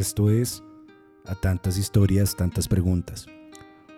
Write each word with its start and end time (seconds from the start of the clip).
Esto 0.00 0.30
es 0.30 0.62
A 1.26 1.34
tantas 1.34 1.76
historias, 1.76 2.34
tantas 2.34 2.68
preguntas. 2.68 3.26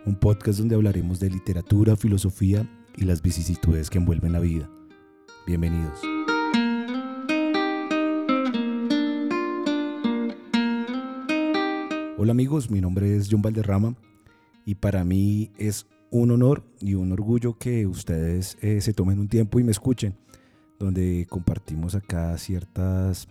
Un 0.04 0.16
podcast 0.16 0.58
donde 0.58 0.74
hablaremos 0.74 1.20
de 1.20 1.30
literatura, 1.30 1.94
filosofía 1.94 2.68
y 2.96 3.04
las 3.04 3.22
vicisitudes 3.22 3.88
que 3.88 3.98
envuelven 3.98 4.32
la 4.32 4.40
vida. 4.40 4.68
Bienvenidos. 5.46 6.00
Hola 12.18 12.32
amigos, 12.32 12.68
mi 12.68 12.80
nombre 12.80 13.16
es 13.16 13.28
John 13.30 13.42
Valderrama 13.42 13.94
y 14.64 14.74
para 14.74 15.04
mí 15.04 15.52
es 15.56 15.86
un 16.10 16.32
honor 16.32 16.64
y 16.80 16.94
un 16.94 17.12
orgullo 17.12 17.58
que 17.58 17.86
ustedes 17.86 18.58
eh, 18.60 18.80
se 18.80 18.92
tomen 18.92 19.20
un 19.20 19.28
tiempo 19.28 19.60
y 19.60 19.62
me 19.62 19.70
escuchen, 19.70 20.16
donde 20.80 21.28
compartimos 21.30 21.94
acá 21.94 22.36
ciertas 22.38 23.28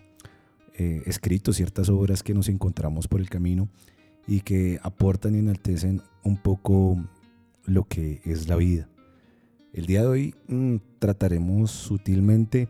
eh, 0.78 1.04
escritos, 1.06 1.58
ciertas 1.58 1.90
obras 1.90 2.24
que 2.24 2.34
nos 2.34 2.50
encontramos 2.50 3.08
por 3.08 3.20
el 3.20 3.30
camino 3.30 3.70
y 4.28 4.42
que 4.42 4.80
aportan 4.84 5.36
y 5.36 5.40
enaltecen 5.40 6.02
un 6.24 6.38
poco 6.38 6.98
lo 7.66 7.84
que 7.86 8.22
es 8.24 8.48
la 8.48 8.56
vida. 8.56 8.88
El 9.74 9.86
día 9.86 10.02
de 10.02 10.08
hoy 10.08 10.36
mm, 10.48 10.76
trataremos 11.00 11.72
sutilmente 11.72 12.70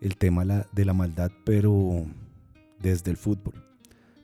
el 0.00 0.16
tema 0.16 0.44
de 0.44 0.84
la 0.84 0.92
maldad, 0.92 1.30
pero 1.44 2.06
desde 2.80 3.10
el 3.10 3.16
fútbol. 3.16 3.54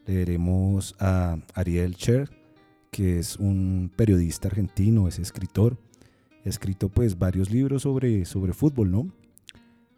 Leeremos 0.06 0.94
a 1.00 1.38
Ariel 1.54 1.96
Cher, 1.96 2.30
que 2.90 3.18
es 3.18 3.36
un 3.36 3.90
periodista 3.96 4.48
argentino, 4.48 5.08
es 5.08 5.18
escritor. 5.18 5.78
Ha 6.44 6.48
escrito 6.48 6.88
pues 6.88 7.18
varios 7.18 7.50
libros 7.50 7.82
sobre, 7.82 8.24
sobre 8.24 8.52
fútbol, 8.52 8.90
¿no? 8.90 9.12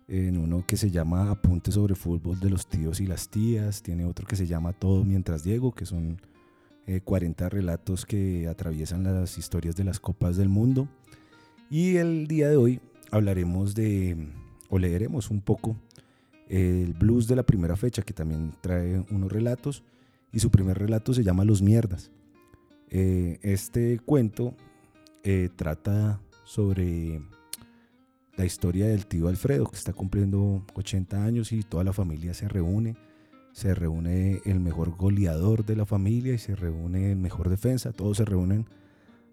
En 0.08 0.36
uno 0.36 0.64
que 0.66 0.76
se 0.76 0.90
llama 0.90 1.30
Apuntes 1.30 1.74
sobre 1.74 1.94
fútbol 1.96 2.38
de 2.38 2.50
los 2.50 2.66
tíos 2.68 3.00
y 3.00 3.06
las 3.06 3.28
tías. 3.28 3.82
Tiene 3.82 4.04
otro 4.04 4.26
que 4.26 4.36
se 4.36 4.46
llama 4.46 4.72
Todo 4.72 5.04
mientras 5.04 5.42
Diego, 5.42 5.72
que 5.72 5.84
son 5.84 6.20
40 7.04 7.44
eh, 7.44 7.48
relatos 7.48 8.06
que 8.06 8.46
atraviesan 8.46 9.02
las 9.02 9.36
historias 9.38 9.74
de 9.74 9.84
las 9.84 9.98
copas 9.98 10.36
del 10.36 10.48
mundo. 10.48 10.88
Y 11.70 11.96
el 11.96 12.28
día 12.28 12.48
de 12.48 12.56
hoy 12.56 12.80
hablaremos 13.10 13.74
de, 13.74 14.28
o 14.68 14.78
leeremos 14.78 15.30
un 15.30 15.40
poco, 15.40 15.76
el 16.48 16.92
blues 16.92 17.26
de 17.26 17.34
la 17.34 17.42
primera 17.42 17.76
fecha, 17.76 18.02
que 18.02 18.12
también 18.12 18.52
trae 18.60 19.04
unos 19.10 19.32
relatos 19.32 19.82
y 20.32 20.38
su 20.38 20.50
primer 20.50 20.78
relato 20.78 21.12
se 21.12 21.24
llama 21.24 21.44
Los 21.44 21.62
Mierdas. 21.62 22.12
Eh, 22.88 23.38
este 23.42 23.98
cuento 23.98 24.54
eh, 25.24 25.48
trata 25.56 26.20
sobre 26.44 27.20
la 28.36 28.44
historia 28.44 28.86
del 28.86 29.06
tío 29.06 29.28
Alfredo, 29.28 29.66
que 29.66 29.76
está 29.76 29.92
cumpliendo 29.92 30.64
80 30.74 31.24
años 31.24 31.52
y 31.52 31.62
toda 31.62 31.84
la 31.84 31.92
familia 31.92 32.34
se 32.34 32.48
reúne. 32.48 32.96
Se 33.52 33.74
reúne 33.74 34.42
el 34.44 34.60
mejor 34.60 34.90
goleador 34.90 35.64
de 35.64 35.76
la 35.76 35.86
familia 35.86 36.34
y 36.34 36.38
se 36.38 36.54
reúne 36.54 37.12
el 37.12 37.18
mejor 37.18 37.48
defensa. 37.48 37.92
Todos 37.92 38.18
se 38.18 38.26
reúnen 38.26 38.66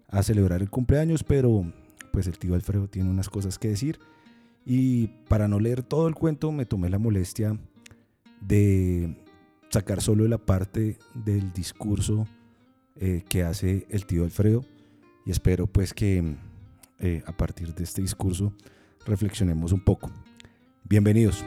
a 0.08 0.22
celebrar 0.22 0.62
el 0.62 0.70
cumpleaños, 0.70 1.22
pero 1.22 1.70
pues 2.10 2.26
el 2.26 2.38
tío 2.38 2.54
Alfredo 2.54 2.88
tiene 2.88 3.10
unas 3.10 3.28
cosas 3.28 3.58
que 3.58 3.68
decir. 3.68 3.98
Y 4.64 5.08
para 5.28 5.46
no 5.48 5.60
leer 5.60 5.82
todo 5.82 6.08
el 6.08 6.14
cuento 6.14 6.52
me 6.52 6.64
tomé 6.64 6.88
la 6.88 6.98
molestia 6.98 7.58
de 8.40 9.14
sacar 9.68 10.00
solo 10.00 10.26
la 10.26 10.38
parte 10.38 10.98
del 11.14 11.52
discurso 11.52 12.26
eh, 12.96 13.24
que 13.28 13.42
hace 13.42 13.86
el 13.90 14.06
tío 14.06 14.24
Alfredo 14.24 14.64
y 15.26 15.32
espero 15.32 15.66
pues 15.66 15.92
que 15.92 16.36
eh, 17.00 17.22
a 17.26 17.36
partir 17.36 17.74
de 17.74 17.82
este 17.82 18.00
discurso 18.00 18.54
reflexionemos 19.06 19.72
un 19.72 19.80
poco. 19.80 20.10
Bienvenidos. 20.84 21.44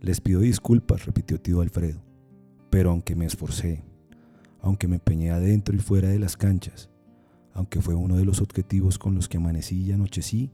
Les 0.00 0.20
pido 0.20 0.40
disculpas, 0.40 1.06
repitió 1.06 1.40
tío 1.40 1.60
Alfredo, 1.60 2.02
pero 2.68 2.90
aunque 2.90 3.14
me 3.14 3.26
esforcé, 3.26 3.84
aunque 4.60 4.88
me 4.88 4.96
empeñé 4.96 5.30
adentro 5.30 5.76
y 5.76 5.78
fuera 5.78 6.08
de 6.08 6.18
las 6.18 6.36
canchas, 6.36 6.90
aunque 7.54 7.80
fue 7.80 7.94
uno 7.94 8.16
de 8.16 8.24
los 8.24 8.40
objetivos 8.40 8.98
con 8.98 9.14
los 9.14 9.28
que 9.28 9.36
amanecí 9.36 9.82
y 9.82 9.92
anochecí 9.92 10.50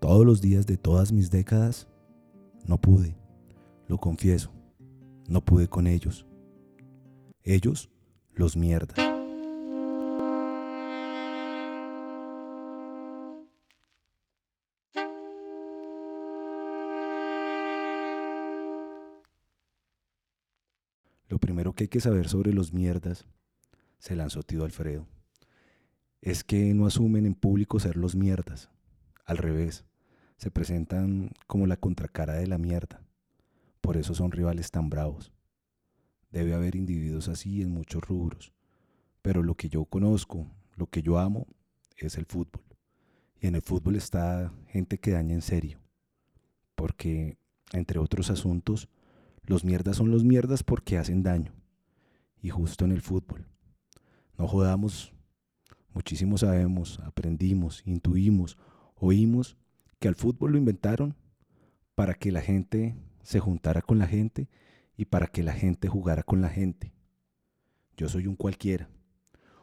todos 0.00 0.26
los 0.26 0.40
días 0.40 0.66
de 0.66 0.76
todas 0.76 1.12
mis 1.12 1.30
décadas, 1.30 1.88
no 2.66 2.80
pude, 2.80 3.16
lo 3.86 3.98
confieso, 3.98 4.52
no 5.28 5.44
pude 5.44 5.68
con 5.68 5.86
ellos. 5.86 6.27
Ellos, 7.42 7.90
los 8.32 8.56
mierdas. 8.56 8.96
Lo 21.28 21.38
primero 21.38 21.74
que 21.74 21.84
hay 21.84 21.88
que 21.88 22.00
saber 22.00 22.28
sobre 22.28 22.52
los 22.52 22.72
mierdas, 22.72 23.26
se 23.98 24.16
lanzó 24.16 24.42
Tío 24.42 24.64
Alfredo 24.64 25.06
es 26.20 26.44
que 26.44 26.74
no 26.74 26.86
asumen 26.86 27.26
en 27.26 27.34
público 27.34 27.78
ser 27.78 27.96
los 27.96 28.16
mierdas. 28.16 28.70
Al 29.24 29.38
revés, 29.38 29.84
se 30.36 30.50
presentan 30.50 31.30
como 31.46 31.66
la 31.66 31.76
contracara 31.76 32.34
de 32.34 32.46
la 32.46 32.58
mierda. 32.58 33.02
Por 33.80 33.96
eso 33.96 34.14
son 34.14 34.32
rivales 34.32 34.70
tan 34.70 34.90
bravos. 34.90 35.32
Debe 36.30 36.54
haber 36.54 36.76
individuos 36.76 37.28
así 37.28 37.62
en 37.62 37.70
muchos 37.70 38.02
rubros. 38.02 38.52
Pero 39.22 39.42
lo 39.42 39.54
que 39.54 39.68
yo 39.68 39.84
conozco, 39.84 40.46
lo 40.76 40.86
que 40.86 41.02
yo 41.02 41.18
amo, 41.18 41.46
es 41.96 42.16
el 42.16 42.26
fútbol. 42.26 42.62
Y 43.40 43.46
en 43.46 43.54
el 43.54 43.62
fútbol 43.62 43.96
está 43.96 44.52
gente 44.68 44.98
que 44.98 45.12
daña 45.12 45.34
en 45.34 45.42
serio. 45.42 45.78
Porque, 46.74 47.38
entre 47.72 47.98
otros 47.98 48.30
asuntos, 48.30 48.88
los 49.44 49.64
mierdas 49.64 49.96
son 49.96 50.10
los 50.10 50.24
mierdas 50.24 50.62
porque 50.62 50.98
hacen 50.98 51.22
daño. 51.22 51.52
Y 52.40 52.50
justo 52.50 52.84
en 52.84 52.92
el 52.92 53.02
fútbol. 53.02 53.46
No 54.36 54.46
jodamos 54.46 55.12
Muchísimo 55.98 56.38
sabemos, 56.38 57.00
aprendimos, 57.04 57.82
intuimos, 57.84 58.56
oímos 58.94 59.56
que 59.98 60.06
al 60.06 60.14
fútbol 60.14 60.52
lo 60.52 60.58
inventaron 60.58 61.16
para 61.96 62.14
que 62.14 62.30
la 62.30 62.40
gente 62.40 62.94
se 63.24 63.40
juntara 63.40 63.82
con 63.82 63.98
la 63.98 64.06
gente 64.06 64.48
y 64.98 65.06
para 65.06 65.28
que 65.28 65.42
la 65.42 65.52
gente 65.52 65.88
jugara 65.88 66.22
con 66.24 66.42
la 66.42 66.50
gente. 66.50 66.92
Yo 67.96 68.08
soy 68.08 68.26
un 68.26 68.36
cualquiera, 68.36 68.90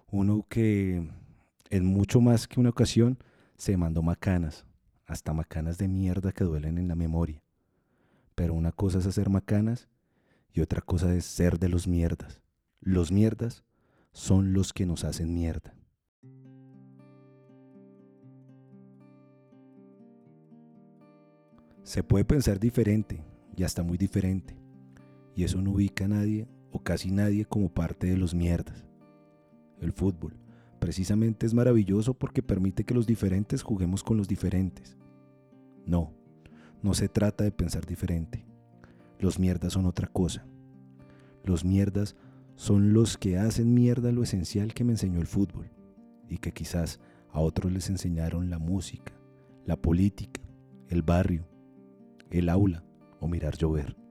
uno 0.07 0.47
que 0.50 1.07
en 1.69 1.85
mucho 1.85 2.22
más 2.22 2.47
que 2.47 2.59
una 2.59 2.69
ocasión 2.69 3.19
se 3.57 3.75
mandó 3.75 4.01
macanas, 4.01 4.66
hasta 5.06 5.34
macanas 5.34 5.78
de 5.78 5.90
mierda 5.90 6.31
que 6.31 6.46
duelen 6.46 6.78
en 6.78 6.88
la 6.88 6.96
memoria. 6.96 7.44
Pero 8.34 8.53
una 8.53 8.72
cosa 8.72 9.00
es 9.00 9.06
hacer 9.06 9.29
macanas 9.29 9.90
y 10.53 10.62
otra 10.62 10.81
cosa 10.81 11.13
es 11.13 11.25
ser 11.25 11.59
de 11.59 11.67
los 11.67 11.85
mierdas. 11.85 12.41
Los 12.79 13.12
mierdas 13.12 13.66
son 14.13 14.53
los 14.53 14.72
que 14.72 14.85
nos 14.85 15.03
hacen 15.03 15.34
mierda. 15.34 15.75
Se 21.84 22.03
puede 22.03 22.23
pensar 22.23 22.57
diferente 22.57 23.22
y 23.56 23.63
hasta 23.63 23.84
muy 23.84 23.97
diferente, 23.97 24.57
y 25.35 25.44
eso 25.44 25.62
no 25.62 25.72
ubica 25.72 26.06
a 26.06 26.07
nadie 26.07 26.47
o 26.72 26.79
casi 26.79 27.12
nadie 27.12 27.46
como 27.46 27.69
parte 27.69 28.07
de 28.07 28.18
los 28.18 28.34
mierdas. 28.34 28.85
El 29.79 29.91
fútbol 29.91 30.38
precisamente 30.79 31.46
es 31.46 31.53
maravilloso 31.53 32.13
porque 32.13 32.41
permite 32.41 32.84
que 32.84 32.94
los 32.94 33.06
diferentes 33.06 33.62
juguemos 33.62 34.03
con 34.03 34.18
los 34.18 34.28
diferentes. 34.28 34.97
No, 35.85 36.13
no 36.81 36.94
se 36.94 37.09
trata 37.09 37.44
de 37.44 37.51
pensar 37.51 37.85
diferente. 37.85 38.46
Los 39.19 39.40
mierdas 39.40 39.73
son 39.73 39.85
otra 39.85 40.07
cosa. 40.07 40.46
Los 41.44 41.66
mierdas 41.66 42.16
son 42.56 42.94
los 42.94 43.17
que 43.17 43.38
hacen 43.38 43.73
mierda 43.73 44.12
lo 44.12 44.23
esencial 44.23 44.73
que 44.73 44.84
me 44.84 44.93
enseñó 44.93 45.20
el 45.20 45.28
fútbol 45.28 45.70
y 46.29 46.38
que 46.38 46.52
quizás 46.52 46.99
a 47.31 47.40
otros 47.40 47.72
les 47.72 47.90
enseñaron 47.90 48.49
la 48.49 48.59
música, 48.59 49.14
la 49.66 49.76
política, 49.76 50.41
el 50.88 51.02
barrio, 51.02 51.47
el 52.29 52.49
aula 52.49 52.84
o 53.20 53.28
mirar 53.28 53.58
llover. 53.58 54.04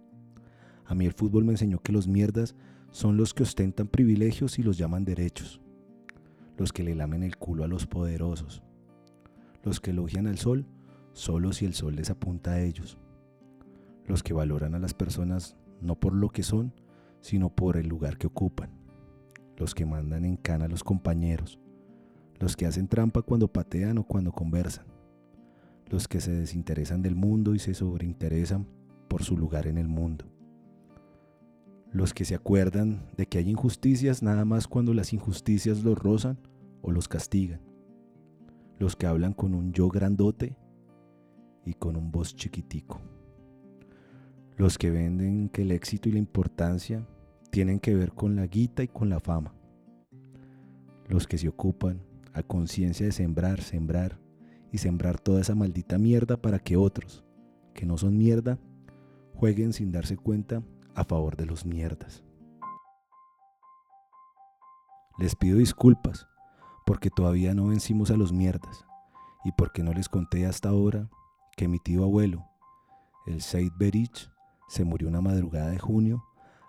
A 0.86 0.94
mí 0.94 1.06
el 1.06 1.12
fútbol 1.12 1.44
me 1.44 1.52
enseñó 1.52 1.80
que 1.80 1.92
los 1.92 2.08
mierdas 2.08 2.54
son 2.90 3.16
los 3.16 3.34
que 3.34 3.42
ostentan 3.42 3.88
privilegios 3.88 4.58
y 4.58 4.62
los 4.62 4.78
llaman 4.78 5.04
derechos, 5.04 5.60
los 6.56 6.72
que 6.72 6.84
le 6.84 6.94
lamen 6.94 7.22
el 7.22 7.36
culo 7.36 7.64
a 7.64 7.68
los 7.68 7.86
poderosos, 7.86 8.62
los 9.62 9.80
que 9.80 9.90
elogian 9.90 10.26
al 10.26 10.38
sol 10.38 10.66
solo 11.12 11.52
si 11.52 11.64
el 11.64 11.74
sol 11.74 11.96
les 11.96 12.10
apunta 12.10 12.52
a 12.52 12.60
ellos, 12.60 12.98
los 14.06 14.22
que 14.22 14.34
valoran 14.34 14.74
a 14.74 14.78
las 14.78 14.94
personas 14.94 15.56
no 15.80 15.98
por 15.98 16.14
lo 16.14 16.28
que 16.30 16.42
son, 16.42 16.72
sino 17.20 17.50
por 17.50 17.76
el 17.76 17.88
lugar 17.88 18.18
que 18.18 18.26
ocupan, 18.26 18.70
los 19.56 19.74
que 19.74 19.86
mandan 19.86 20.24
en 20.24 20.36
cana 20.36 20.66
a 20.66 20.68
los 20.68 20.84
compañeros, 20.84 21.58
los 22.38 22.56
que 22.56 22.66
hacen 22.66 22.88
trampa 22.88 23.22
cuando 23.22 23.48
patean 23.48 23.98
o 23.98 24.04
cuando 24.04 24.32
conversan, 24.32 24.86
los 25.88 26.08
que 26.08 26.20
se 26.20 26.32
desinteresan 26.32 27.02
del 27.02 27.14
mundo 27.14 27.54
y 27.54 27.58
se 27.58 27.74
sobreinteresan 27.74 28.66
por 29.08 29.22
su 29.22 29.36
lugar 29.36 29.66
en 29.66 29.78
el 29.78 29.88
mundo. 29.88 30.33
Los 31.94 32.12
que 32.12 32.24
se 32.24 32.34
acuerdan 32.34 33.06
de 33.16 33.26
que 33.26 33.38
hay 33.38 33.48
injusticias 33.48 34.20
nada 34.20 34.44
más 34.44 34.66
cuando 34.66 34.92
las 34.94 35.12
injusticias 35.12 35.84
los 35.84 35.96
rozan 35.96 36.40
o 36.82 36.90
los 36.90 37.06
castigan. 37.06 37.60
los 38.80 38.96
que 38.96 39.06
hablan 39.06 39.32
con 39.32 39.54
un 39.54 39.72
yo 39.72 39.88
grandote 39.88 40.56
y 41.64 41.74
con 41.74 41.96
un 41.96 42.10
voz 42.10 42.34
chiquitico. 42.34 43.00
Los 44.56 44.76
que 44.76 44.90
venden 44.90 45.48
que 45.48 45.62
el 45.62 45.70
éxito 45.70 46.08
y 46.08 46.12
la 46.12 46.18
importancia 46.18 47.06
tienen 47.52 47.78
que 47.78 47.94
ver 47.94 48.12
con 48.12 48.34
la 48.34 48.48
guita 48.48 48.82
y 48.82 48.88
con 48.88 49.08
la 49.08 49.20
fama. 49.20 49.54
Los 51.08 51.28
que 51.28 51.38
se 51.38 51.48
ocupan 51.48 52.02
a 52.32 52.42
conciencia 52.42 53.06
de 53.06 53.12
sembrar, 53.12 53.60
sembrar 53.62 54.18
y 54.72 54.78
sembrar 54.78 55.20
toda 55.20 55.40
esa 55.40 55.54
maldita 55.54 55.96
mierda 55.96 56.36
para 56.36 56.58
que 56.58 56.76
otros, 56.76 57.24
que 57.72 57.86
no 57.86 57.96
son 57.96 58.18
mierda, 58.18 58.58
jueguen 59.34 59.72
sin 59.72 59.92
darse 59.92 60.16
cuenta 60.16 60.64
a 60.94 61.04
favor 61.04 61.36
de 61.36 61.46
los 61.46 61.64
mierdas. 61.64 62.22
Les 65.18 65.36
pido 65.36 65.58
disculpas 65.58 66.26
porque 66.86 67.10
todavía 67.10 67.54
no 67.54 67.68
vencimos 67.68 68.10
a 68.10 68.16
los 68.16 68.32
mierdas 68.32 68.84
y 69.44 69.52
porque 69.52 69.82
no 69.82 69.92
les 69.92 70.08
conté 70.08 70.46
hasta 70.46 70.68
ahora 70.68 71.08
que 71.56 71.68
mi 71.68 71.78
tío 71.78 72.02
abuelo, 72.04 72.44
el 73.26 73.40
Said 73.40 73.72
Berich, 73.78 74.30
se 74.68 74.84
murió 74.84 75.08
una 75.08 75.20
madrugada 75.20 75.70
de 75.70 75.78
junio 75.78 76.24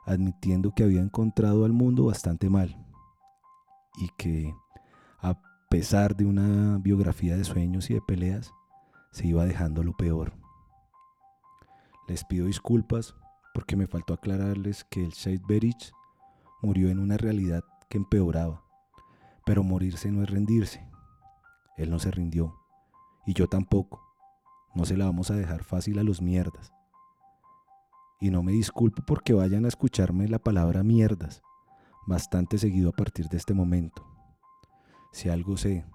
admitiendo 0.05 0.73
que 0.75 0.83
había 0.83 1.01
encontrado 1.01 1.65
al 1.65 1.73
mundo 1.73 2.05
bastante 2.05 2.49
mal 2.49 2.77
y 3.97 4.09
que 4.17 4.53
a 5.19 5.39
pesar 5.69 6.15
de 6.15 6.25
una 6.25 6.77
biografía 6.77 7.35
de 7.35 7.43
sueños 7.43 7.89
y 7.89 7.95
de 7.95 8.01
peleas, 8.01 8.53
se 9.11 9.27
iba 9.27 9.45
dejando 9.45 9.81
lo 9.81 9.93
peor. 9.93 10.33
Les 12.07 12.23
pido 12.25 12.45
disculpas 12.45 13.15
porque 13.55 13.77
me 13.77 13.87
faltó 13.87 14.13
aclararles 14.13 14.83
que 14.83 15.01
el 15.01 15.13
Said 15.13 15.39
Berich 15.47 15.93
murió 16.61 16.89
en 16.89 16.99
una 16.99 17.15
realidad 17.15 17.63
que 17.89 17.97
empeoraba. 17.97 18.61
Pero 19.45 19.63
morirse 19.63 20.11
no 20.11 20.21
es 20.21 20.29
rendirse. 20.29 20.85
Él 21.77 21.89
no 21.89 21.97
se 21.97 22.11
rindió. 22.11 22.53
Y 23.25 23.33
yo 23.33 23.47
tampoco. 23.47 24.03
No 24.73 24.83
se 24.83 24.97
la 24.97 25.05
vamos 25.05 25.31
a 25.31 25.35
dejar 25.35 25.63
fácil 25.63 25.99
a 25.99 26.03
los 26.03 26.21
mierdas. 26.21 26.73
Y 28.19 28.29
no 28.29 28.43
me 28.43 28.51
disculpo 28.51 29.03
porque 29.07 29.33
vayan 29.33 29.63
a 29.63 29.69
escucharme 29.69 30.27
la 30.27 30.39
palabra 30.39 30.83
mierdas 30.83 31.41
bastante 32.07 32.57
seguido 32.57 32.89
a 32.89 32.93
partir 32.93 33.29
de 33.29 33.37
este 33.37 33.53
momento. 33.53 34.05
Si 35.13 35.29
algo 35.29 35.55
sé, 35.55 35.85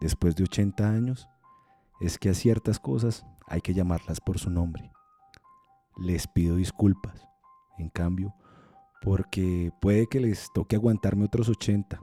después 0.00 0.34
de 0.34 0.42
80 0.42 0.90
años, 0.90 1.28
es 2.00 2.18
que 2.18 2.30
a 2.30 2.34
ciertas 2.34 2.80
cosas 2.80 3.24
hay 3.46 3.60
que 3.60 3.74
llamarlas 3.74 4.20
por 4.20 4.40
su 4.40 4.50
nombre 4.50 4.90
les 5.96 6.26
pido 6.26 6.56
disculpas. 6.56 7.26
En 7.78 7.88
cambio, 7.90 8.34
porque 9.02 9.70
puede 9.80 10.06
que 10.06 10.20
les 10.20 10.50
toque 10.52 10.76
aguantarme 10.76 11.24
otros 11.24 11.48
80 11.48 12.00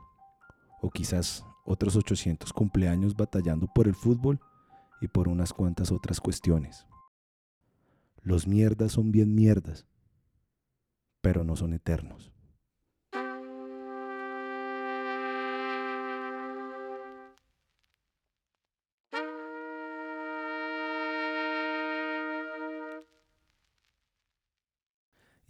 o 0.81 0.89
quizás 0.89 1.45
otros 1.65 1.95
800 1.95 2.51
cumpleaños 2.53 3.15
batallando 3.15 3.67
por 3.73 3.87
el 3.87 3.95
fútbol 3.95 4.39
y 5.01 5.07
por 5.07 5.27
unas 5.27 5.53
cuantas 5.53 5.91
otras 5.91 6.19
cuestiones. 6.19 6.85
Los 8.21 8.47
mierdas 8.47 8.93
son 8.93 9.11
bien 9.11 9.35
mierdas, 9.35 9.85
pero 11.21 11.43
no 11.43 11.55
son 11.55 11.73
eternos. 11.73 12.32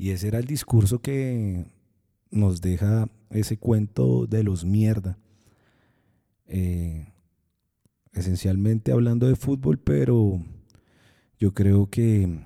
Y 0.03 0.11
ese 0.11 0.27
era 0.27 0.39
el 0.39 0.45
discurso 0.45 0.99
que 0.99 1.63
nos 2.29 2.59
deja 2.59 3.07
ese 3.29 3.55
cuento 3.55 4.27
de 4.27 4.43
los 4.43 4.65
mierda. 4.65 5.17
Eh, 6.45 7.07
esencialmente 8.11 8.91
hablando 8.91 9.29
de 9.29 9.37
fútbol, 9.37 9.79
pero 9.79 10.41
yo 11.39 11.53
creo 11.53 11.89
que 11.89 12.37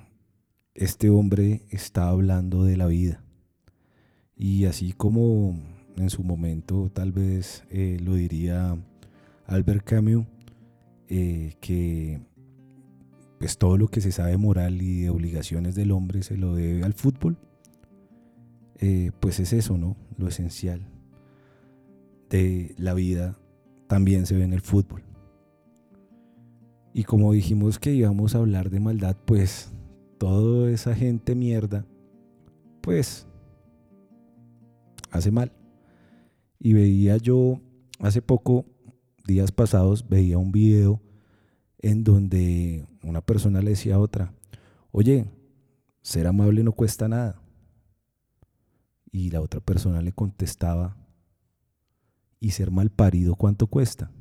este 0.76 1.10
hombre 1.10 1.64
está 1.72 2.10
hablando 2.10 2.64
de 2.64 2.78
la 2.78 2.86
vida. 2.86 3.24
Y 4.36 4.66
así 4.66 4.92
como 4.92 5.60
en 5.96 6.12
su 6.12 6.22
momento 6.22 6.92
tal 6.94 7.12
vez 7.12 7.64
eh, 7.72 7.98
lo 8.00 8.14
diría 8.14 8.78
Albert 9.48 9.84
Camus, 9.84 10.28
eh, 11.08 11.56
que 11.60 12.22
pues 13.40 13.58
todo 13.58 13.80
lo 13.80 13.88
que 13.88 14.02
se 14.02 14.12
sabe 14.12 14.38
moral 14.38 14.80
y 14.80 15.02
de 15.02 15.10
obligaciones 15.10 15.74
del 15.74 15.90
hombre 15.90 16.22
se 16.22 16.38
lo 16.38 16.54
debe 16.54 16.84
al 16.84 16.94
fútbol, 16.94 17.40
eh, 18.80 19.12
pues 19.20 19.40
es 19.40 19.54
eso, 19.54 19.78
¿no? 19.78 19.96
Lo 20.18 20.28
esencial 20.28 20.88
de 22.30 22.76
la 22.78 22.94
vida 22.94 23.38
también 23.88 24.26
se 24.26 24.36
ve 24.36 24.44
en 24.44 24.54
el 24.54 24.62
fútbol. 24.62 25.04
Y 26.94 27.04
como 27.04 27.34
dijimos 27.34 27.80
que 27.80 27.94
íbamos 27.94 28.36
a 28.36 28.40
hablar 28.40 28.70
de 28.70 28.80
maldad, 28.80 29.16
pues 29.26 29.72
toda 30.18 30.72
esa 30.72 30.96
gente 30.96 31.36
mierda, 31.36 31.86
pues 32.82 33.28
hace 35.12 35.32
mal. 35.32 35.52
Y 36.60 36.74
veía 36.74 37.18
yo 37.18 37.62
hace 38.00 38.22
poco, 38.22 38.66
días 39.28 39.52
pasados, 39.52 40.08
veía 40.08 40.38
un 40.38 40.52
video 40.52 41.02
en 41.80 42.04
donde 42.04 42.88
una 43.04 43.22
persona 43.22 43.62
le 43.62 43.72
decía 43.72 43.96
a 43.96 44.00
otra, 44.00 44.34
oye, 44.92 45.26
ser 46.02 46.28
amable 46.28 46.64
no 46.64 46.72
cuesta 46.72 47.08
nada. 47.08 47.42
Y 49.18 49.32
la 49.32 49.42
otra 49.42 49.60
persona 49.60 50.00
le 50.04 50.12
contestaba, 50.12 50.96
¿y 52.40 52.52
ser 52.52 52.70
mal 52.70 52.92
parido 52.92 53.36
cuánto 53.36 53.66
cuesta? 53.66 54.12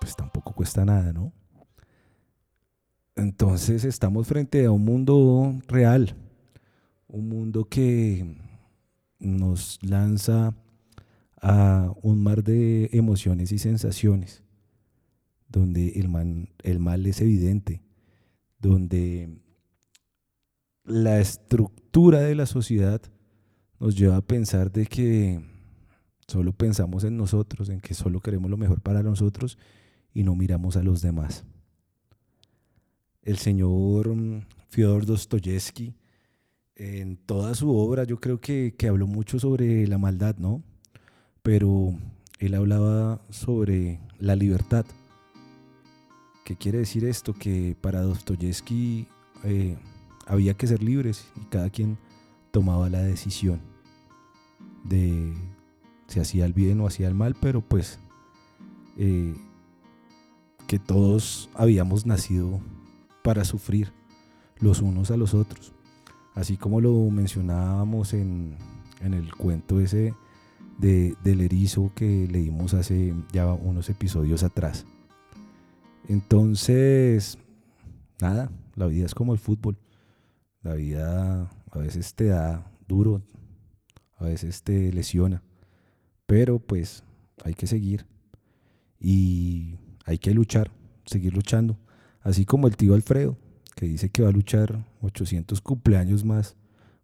Pues 0.00 0.16
tampoco 0.16 0.54
cuesta 0.54 0.86
nada, 0.86 1.12
¿no? 1.12 1.34
Entonces 3.14 3.84
estamos 3.84 4.26
frente 4.26 4.64
a 4.64 4.70
un 4.70 4.86
mundo 4.86 5.60
real, 5.68 6.16
un 7.08 7.28
mundo 7.28 7.66
que 7.66 8.38
nos 9.18 9.78
lanza 9.82 10.54
a 11.42 11.92
un 12.00 12.22
mar 12.22 12.42
de 12.42 12.88
emociones 12.94 13.52
y 13.52 13.58
sensaciones, 13.58 14.44
donde 15.50 15.88
el, 15.90 16.78
mal 16.78 17.06
es 17.06 17.20
evidente, 17.20 17.82
donde 18.58 19.38
la 20.84 21.20
estructura 21.20 22.20
de 22.20 22.34
la 22.34 22.46
sociedad 22.46 23.02
nos 23.78 23.96
lleva 23.96 24.16
a 24.16 24.26
pensar 24.26 24.70
de 24.70 24.86
que 24.86 25.40
solo 26.26 26.52
pensamos 26.52 27.04
en 27.04 27.16
nosotros, 27.16 27.68
en 27.68 27.80
que 27.80 27.94
solo 27.94 28.20
queremos 28.20 28.50
lo 28.50 28.56
mejor 28.56 28.80
para 28.80 29.02
nosotros 29.02 29.58
y 30.14 30.22
no 30.22 30.34
miramos 30.34 30.76
a 30.76 30.82
los 30.82 31.02
demás. 31.02 31.44
El 33.22 33.38
señor 33.38 34.14
mm, 34.14 34.46
Fyodor 34.68 35.06
Dostoyevsky 35.06 35.94
en 36.80 37.18
toda 37.18 37.54
su 37.54 37.70
obra 37.76 38.04
yo 38.04 38.20
creo 38.20 38.40
que, 38.40 38.74
habló 38.88 39.06
mucho 39.06 39.38
sobre 39.38 39.86
la 39.86 39.98
maldad, 39.98 40.36
¿no? 40.38 40.62
Pero 41.42 41.94
él 42.38 42.54
hablaba 42.54 43.20
sobre 43.28 44.00
la 44.18 44.34
libertad. 44.34 44.86
¿Qué 46.50 46.56
quiere 46.56 46.78
decir 46.78 47.04
esto? 47.04 47.32
Que 47.32 47.76
para 47.80 48.02
Dostoyevsky 48.02 49.06
eh, 49.44 49.78
había 50.26 50.54
que 50.54 50.66
ser 50.66 50.82
libres 50.82 51.28
y 51.40 51.44
cada 51.44 51.70
quien 51.70 51.96
tomaba 52.50 52.90
la 52.90 53.00
decisión 53.02 53.60
de 54.82 55.32
si 56.08 56.18
hacía 56.18 56.46
el 56.46 56.52
bien 56.52 56.80
o 56.80 56.88
hacía 56.88 57.06
el 57.06 57.14
mal, 57.14 57.36
pero 57.40 57.60
pues 57.60 58.00
eh, 58.96 59.36
que 60.66 60.80
todos 60.80 61.50
habíamos 61.54 62.04
nacido 62.04 62.60
para 63.22 63.44
sufrir 63.44 63.92
los 64.58 64.82
unos 64.82 65.12
a 65.12 65.16
los 65.16 65.34
otros. 65.34 65.72
Así 66.34 66.56
como 66.56 66.80
lo 66.80 66.94
mencionábamos 67.10 68.12
en, 68.12 68.56
el 69.00 69.32
cuento 69.36 69.78
ese 69.78 70.16
de, 70.78 71.14
del 71.22 71.42
erizo 71.42 71.92
que 71.94 72.26
leímos 72.28 72.74
hace 72.74 73.14
ya 73.30 73.46
unos 73.52 73.88
episodios 73.88 74.42
atrás. 74.42 74.84
Entonces, 76.10 77.38
nada, 78.20 78.50
la 78.74 78.86
vida 78.86 79.06
es 79.06 79.14
como 79.14 79.32
el 79.32 79.38
fútbol. 79.38 79.78
La 80.60 80.74
vida 80.74 81.48
a 81.70 81.78
veces 81.78 82.16
te 82.16 82.24
da 82.24 82.68
duro, 82.88 83.22
a 84.16 84.24
veces 84.24 84.64
te 84.64 84.92
lesiona, 84.92 85.40
pero 86.26 86.58
pues 86.58 87.04
hay 87.44 87.54
que 87.54 87.68
seguir 87.68 88.06
y 88.98 89.78
hay 90.04 90.18
que 90.18 90.34
luchar, 90.34 90.72
seguir 91.06 91.32
luchando. 91.32 91.78
Así 92.22 92.44
como 92.44 92.66
el 92.66 92.76
tío 92.76 92.94
Alfredo, 92.94 93.38
que 93.76 93.86
dice 93.86 94.10
que 94.10 94.22
va 94.22 94.30
a 94.30 94.32
luchar 94.32 94.84
800 95.02 95.60
cumpleaños 95.60 96.24
más 96.24 96.56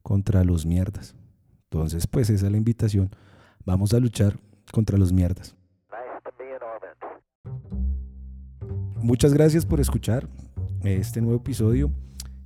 contra 0.03 0.43
los 0.43 0.67
mierdas. 0.67 1.15
Entonces, 1.71 2.09
pues 2.09 2.29
esa 2.29 2.47
es 2.47 2.51
la 2.51 2.59
invitación. 2.59 3.11
Vamos 3.65 3.95
a 3.95 4.01
luchar 4.01 4.41
contra 4.73 4.99
los 4.99 5.13
mierdas. 5.13 5.55
Muchas 9.07 9.33
gracias 9.33 9.65
por 9.65 9.79
escuchar 9.79 10.29
este 10.83 11.21
nuevo 11.21 11.37
episodio. 11.37 11.93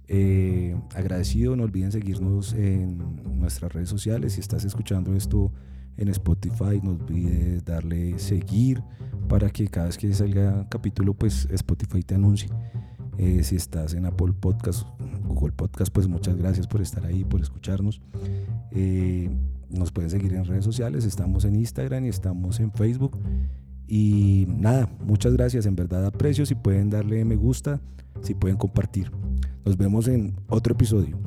Eh, 0.08 0.76
agradecido, 0.94 1.56
no 1.56 1.62
olviden 1.62 1.90
seguirnos 1.90 2.52
en 2.52 2.98
nuestras 3.38 3.72
redes 3.72 3.88
sociales. 3.88 4.34
Si 4.34 4.40
estás 4.40 4.66
escuchando 4.66 5.14
esto 5.14 5.50
en 5.96 6.08
Spotify, 6.08 6.78
no 6.82 6.90
olvides 6.90 7.64
darle 7.64 8.18
seguir 8.18 8.82
para 9.26 9.48
que 9.48 9.68
cada 9.68 9.86
vez 9.86 9.96
que 9.96 10.12
salga 10.12 10.68
capítulo, 10.68 11.14
pues 11.14 11.48
Spotify 11.50 12.02
te 12.02 12.16
anuncie. 12.16 12.50
Eh, 13.16 13.42
si 13.42 13.56
estás 13.56 13.94
en 13.94 14.04
Apple 14.04 14.34
Podcast, 14.38 14.86
Google 15.26 15.52
Podcast, 15.52 15.90
pues 15.90 16.08
muchas 16.08 16.36
gracias 16.36 16.66
por 16.66 16.82
estar 16.82 17.06
ahí, 17.06 17.24
por 17.24 17.40
escucharnos. 17.40 18.02
Eh, 18.72 19.30
nos 19.70 19.92
pueden 19.92 20.10
seguir 20.10 20.34
en 20.34 20.44
redes 20.44 20.66
sociales, 20.66 21.06
estamos 21.06 21.46
en 21.46 21.56
Instagram 21.56 22.04
y 22.04 22.08
estamos 22.10 22.60
en 22.60 22.70
Facebook. 22.70 23.16
Y 23.92 24.46
nada, 24.48 24.88
muchas 25.04 25.32
gracias, 25.32 25.66
en 25.66 25.74
verdad 25.74 26.06
aprecio 26.06 26.46
si 26.46 26.54
pueden 26.54 26.90
darle 26.90 27.24
me 27.24 27.34
gusta, 27.34 27.80
si 28.22 28.34
pueden 28.34 28.56
compartir. 28.56 29.10
Nos 29.64 29.76
vemos 29.76 30.06
en 30.06 30.36
otro 30.46 30.74
episodio. 30.74 31.18